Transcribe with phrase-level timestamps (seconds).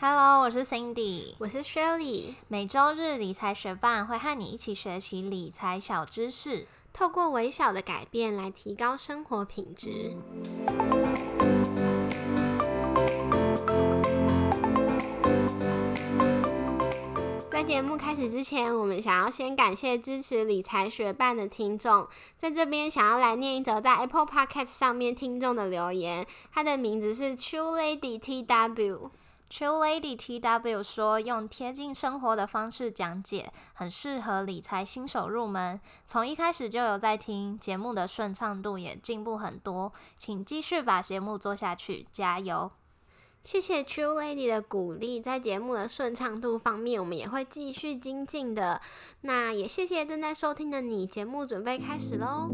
[0.00, 2.34] Hello，我是 Cindy，我是 Shirley。
[2.48, 10.16] 每周日理财学伴会和你一起学习理财小知识，透过微小的改变来提高生活品质。
[17.50, 29.12] 在节目开始之前，我们想要先感谢支持理财学伴的听众，在这边想要来念一则在 Apple Podcast 上面听众的留言，他的名字是 True Lady T W。
[29.50, 35.80] True Lady T W 说，用贴近生活的方式讲解，很适合理财新手入门。
[36.04, 42.72] 从一开始就有在听节目的顺畅度也进步很多，请继续把节目做下去，加油！
[43.44, 48.80] 谢谢 True Lady 的鼓励，在节目的顺畅度方面，我们也会继续精进的。
[49.20, 52.48] 那也谢谢正在收听的你，节目准备开始喽。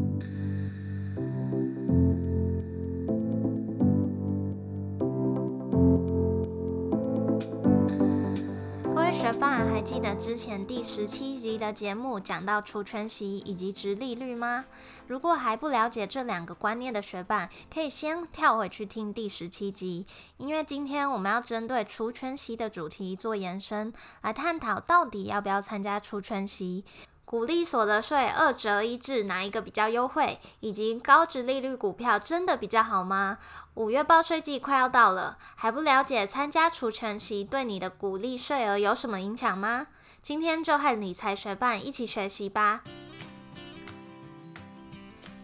[9.21, 14.65] 学霸，还记得之前第十七集的节目讲到除权息以及直利率吗？
[15.05, 26.83] 如果还不了解这两个观念的学霸，可以先跳回去听第十七集，因为今天我们要针对除权息的主题做延伸，来探讨到底要不要参加除权息。
[27.31, 30.37] 股利所得税二折一制哪一个比较优惠？
[30.59, 33.37] 以及高值利率股票真的比较好吗？
[33.75, 39.87] 五月报税季快要到了，还不了解参加除权息对你的股利税额有什么影响吗？
[40.21, 42.81] 今天就和理财学伴一起学习吧。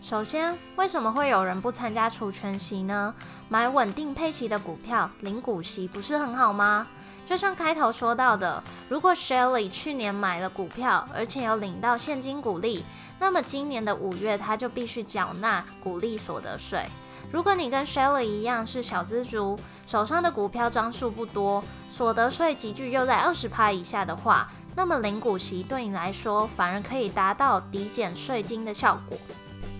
[0.02, 3.15] 首先，为什么会有人不参加除权息呢？
[3.47, 6.85] 买稳定配息的股票，领股息不是很好吗？
[7.28, 12.86] 就像开头说到的，如果 Shelly 去年买了股票，而且有领到现金股利，
[13.20, 16.86] 那么今年的五月他就必须缴纳股利所得税。
[17.30, 29.17] 如果你跟 Shelly 一样是小资族，手上的股票张数不多，所得税集聚又在二十趴以下的话，那么领股息对你来说反而可以达到抵减税金的效果。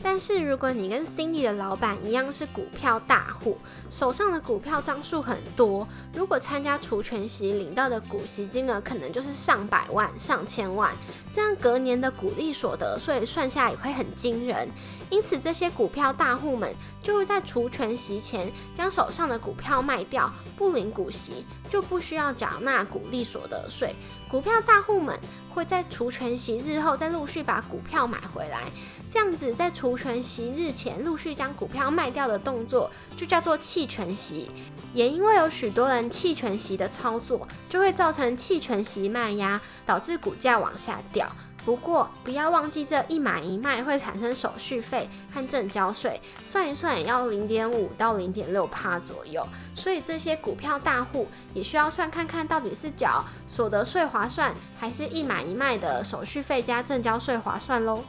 [0.02, 3.58] 但是如果你跟 Cindy 的老板一样是股票大户，
[3.90, 10.94] 手上的股票张数很多，如果参加除权息领到的股息金额可能就是上百万、上千万，
[11.34, 14.69] 这样隔年的股利所得税算下也会很惊人。
[15.09, 23.96] 因此，这些股票大户们就会在除权息前将手上的股票卖掉，不领股息，就不需要缴纳股利所得税。
[24.29, 25.17] 股票大户们
[25.53, 28.63] 会在除权息日后再陆续把股票买回来，
[29.09, 34.51] 这样子在除权息日前陆续将股票卖掉的动作，就叫做弃权息。
[34.93, 41.31] 也因为有许多人弃权息的操作，就会造成弃权息卖压，导致股价往下掉。
[41.67, 49.45] 不过，不要忘记这一买一卖会产生手续费和正交税，算一算也要零点五到零点六帕左右。
[49.75, 58.01] 所以这些股票大户也需要算看看到底是缴所得税划算，还是一买一卖的手续费加正交税划算喽。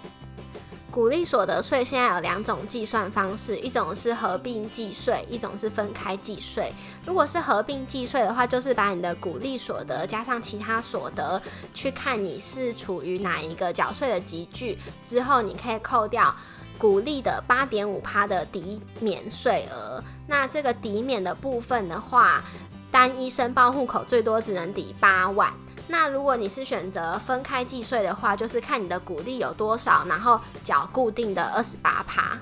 [0.99, 6.73] 股利所得税现在有两种计算方式，一种是合并计税，一种是分开计税。
[7.07, 11.41] 如果是合并计税的话，就是把你的股利所得加上其他所得，
[11.73, 16.35] 去看你是处于哪一个缴税的集聚，之后你可以扣掉
[16.77, 20.03] 股利的八点五趴的抵免税额。
[20.27, 22.43] 那这个抵免的部分的话，
[22.91, 25.55] 单一申报户口最多只能抵八万。
[25.91, 32.37] 那如果你是选择分开计税的话，就是看你的股利有多少，然后缴固定的二十八趴。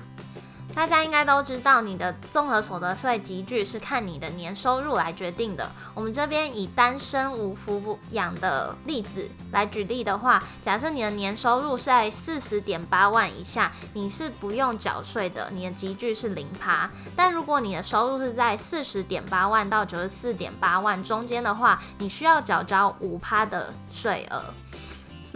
[0.77, 5.67] 大家应该都知道，你的综合所得税集聚是看你的年收入来决定的。
[5.95, 16.87] 我们这边以单身无抚养的例子来举例的话，假设你的年收入是在四十点八万以下，你是不用缴税的，你的集聚是零趴。
[17.15, 24.43] 但如果你的收入是在四十点八万到九十四点八万中间的话，你需要缴交五趴的税额。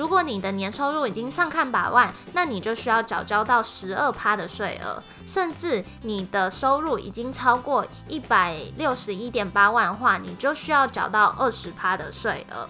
[0.02, 5.00] 如果你的年收入已经上看百万，那你就需要缴交到十二趴的税额。
[5.28, 12.68] 甚至你的收入已经超过一百六十一点八万的话，你就需要缴到二十趴的税额。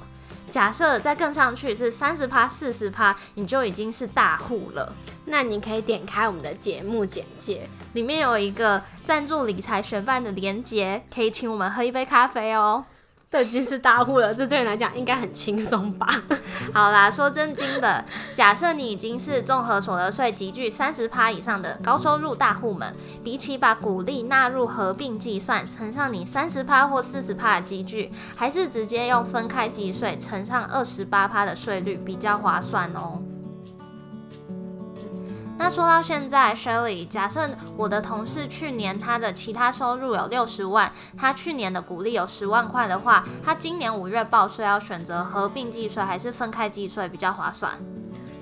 [0.52, 4.94] 假设再更上去是三十趴、四十趴，你就已经是大户了。
[5.24, 12.84] 那你可以点开我们的节目简介，里面有一个赞助理财学办的连接，可以请我们喝一杯咖啡哦。
[13.32, 16.06] 都已经是大户了，这对你来讲应该很轻松吧？
[16.74, 18.04] 好啦，说真经的，
[18.36, 22.94] 假设你已经是综合所得税集聚三十趴以上的高收入大户们，
[23.24, 33.22] 比起把股利纳入合并计算，乘上你三十趴或四十趴的集聚，还是直接用分开计税乘上二十八趴的税率比较划算哦。
[35.58, 47.78] 那说到现在，Shelly，假设我的同事去年他的其他收入有六十万，他去年的股利有十万块的话，他今年五月报税要选择合并计税还是分开计税比较划算？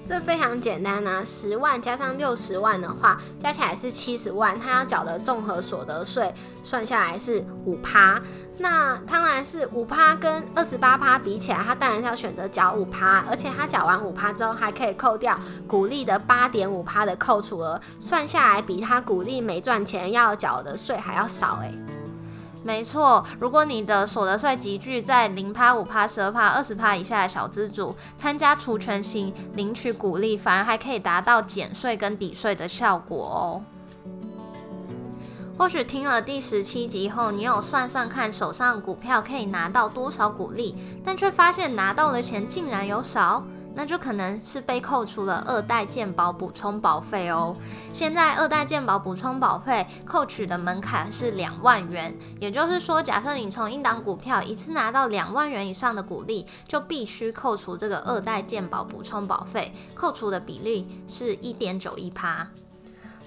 [0.10, 6.34] 这非常简单啊，十万加上六十万的话，加起来是七十万，他要缴的综合所得税
[6.64, 8.20] 算下来是五趴。
[8.58, 21.72] 那当然是五趴跟二十八趴比起来，他当然是要选择缴五趴，而且他缴完五趴之后，还可以扣掉股利的八点五趴的扣除额，算下来比他股利没赚钱要缴的税还要少诶。
[22.64, 33.64] 没错，如果你的所得税集聚在零趴、五趴、十二趴、二十趴以下的小资主，参加除权型领取股利，反而还可以达到减税跟抵税的效果哦。
[35.58, 43.44] 或许听了第十七集后，你有算算看手上股票可以拿到多少股利，但却发现拿到的钱竟然有少。
[43.80, 47.56] 那就可能是被扣除了二代健保补充保费哦。
[47.94, 62.50] 现在二代健保补充保费扣取的门槛是两万元，也就是说，假设你从一档股票一次拿到两万元以上的股利，就必须扣除这个二代健保补充保费，扣除的比例是一点九一趴。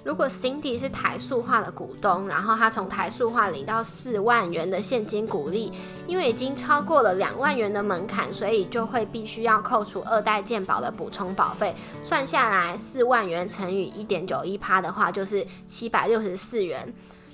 [0.05, 5.73] 如果 Cindy 是台塑化的股东，然后他从台塑化领到四万元的现金股利，
[6.07, 11.75] 因为已经超过了两万元的门槛，所以就会必须要扣除二代健保的补充保费。
[12.03, 16.93] 算下来，四万元乘以一点九一趴的话，就是七百六十四元。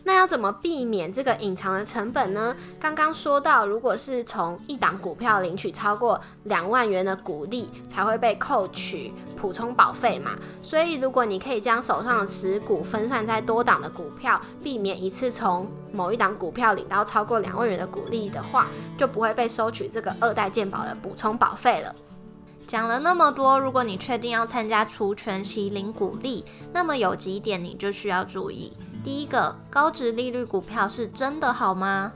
[0.08, 2.56] 那要怎么避免这个隐藏的成本呢？
[2.80, 10.30] 刚刚说到，如果是从一档股票领取超过两万元的股利，才会被扣取补充保费嘛。
[10.62, 21.94] 所以，如果你可以将手上的持股分散在多档的股票，避免一次从某一档股票领到超过两万元的股利的话，就不会被收取这个二代健保的补充保费了。
[22.66, 28.72] 讲了那么多，如果你确定要参加除权息领股利，那么有几点你就需要注意。
[29.04, 32.12] 第一个，高值利率股票是真的好吗？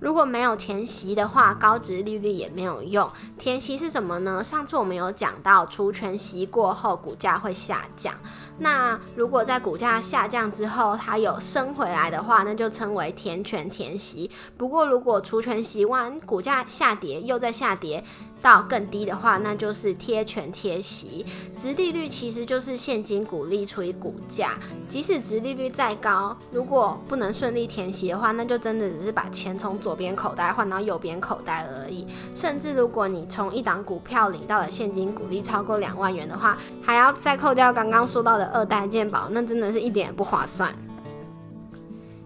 [0.00, 3.10] 如果没有填息的话，高值利率也没有用。
[3.38, 4.42] 填息是什么呢？
[4.42, 8.14] 上次我们有讲到，除权息过后，股价会下降。
[8.60, 14.30] 那如果在股价下降之后，它有升回来的话，那就称为填权填息。
[14.56, 18.04] 不过，如果除权息完，股价下跌又在下跌。
[18.42, 21.26] 到更低的话，那就是贴权贴息。
[21.54, 24.54] 值利率其实就是现金股利除以股价。
[24.88, 32.06] 即使值利率再高，如果不能顺利填息的话，那就真的只是把钱从左边口袋换到右边口袋而已。
[32.34, 40.72] 甚至如果你从一档股票领到的现金股利超过两万元的话，还要再扣掉刚刚说到的二代鉴宝，那真的是一点也不划算。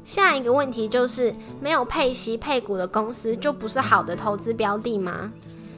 [0.04, 5.32] 下一个问题就是，没有配息配股的公司就不是好的投资标的吗？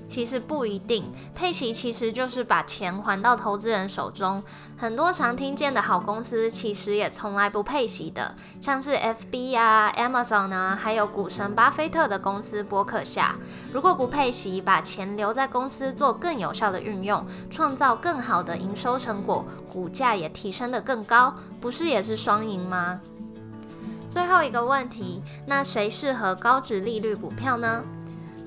[0.09, 4.43] 其实不一定，配息其实就是把钱还到投资人手中。
[4.77, 13.35] 很多常听见的好公司，其实也从来不配息的，像是 FB 啊、Amazon 啊，还有股神巴菲特的公司伯克夏。
[13.73, 23.01] 如果不配息，把钱留在公司做更有效的运用，创造更好的营收成果，股价也提升得更高，不是也是双赢吗？
[24.09, 27.83] 最后一个问题，那谁适合高值利率股票呢？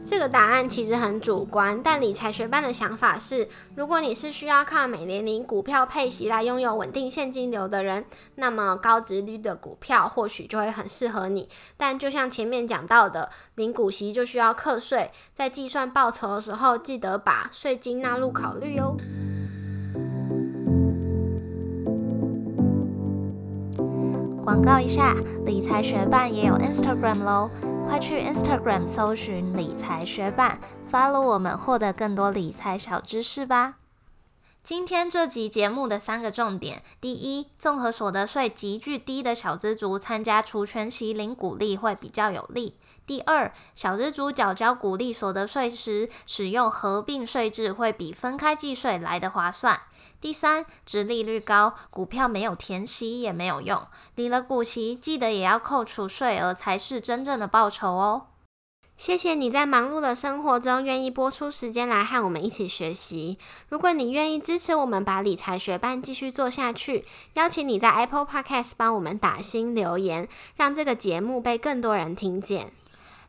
[0.10, 8.04] 这个答案其实很主观，但理财学班的想法是，如果你是需要靠每年领股票配息来拥有稳定现金流的人，
[8.34, 11.48] 那么高值率的股票或许就会很适合你。
[11.78, 18.98] 但就像前面讲到的，领股息就需要课税，在计算报酬的时候，记得把税金纳入考虑哦。
[24.50, 25.14] 广告一下，
[25.46, 27.52] 理财学办也有 Instagram 喽。
[27.88, 30.60] 快去 Instagram 搜寻理财学伴
[30.92, 33.76] ，follow 我们，获得更多理财小知识吧。
[34.64, 42.74] 今天这集节目的三个重点：第一，综合所得税极具低的小资族参加除权息零股利会比较有利；
[43.10, 49.80] 第二，小资主缴交股利所得税时，使用合并税制会比分开计税来得划算。
[50.22, 53.82] 第三，值利率高，股票没有填息也没有用，
[54.14, 58.28] 领了股息记得也要扣除税额才是真正的报酬哦。
[58.96, 63.40] 谢谢你在忙碌的生活中愿意播出时间来和我们一起学习。
[63.70, 72.72] 如果你愿意支持我们把理财学班继续做下去，邀请你在 Apple Podcast 帮我们打新留言，让这个节目被更多人听见。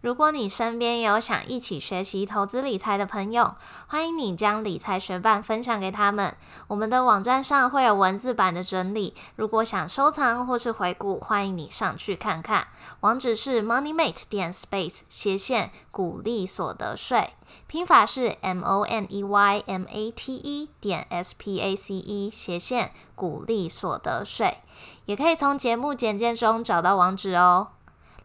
[0.01, 3.55] 如果你身边有想一起学习投资理财的朋友，
[3.87, 6.35] 欢迎你将理财学伴分享给他们。
[6.69, 12.69] 我们的网站上会有文字版的整理，如果想收藏或是回顾，欢迎你上去看看。
[13.01, 17.35] 网址是 moneymate 点 space 斜线鼓励所得税，
[17.67, 22.31] 拼法是 m o n e y m a t e 点 s p a c e
[22.31, 24.63] 斜线鼓励所得税，
[25.05, 27.73] 也可以从节目简介中找到网址哦。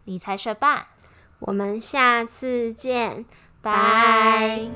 [0.04, 0.86] 理财学霸。
[1.38, 3.24] 我们下次见，
[3.60, 4.68] 拜。